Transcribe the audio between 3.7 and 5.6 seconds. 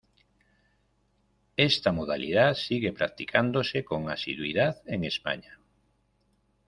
con asiduidad en España.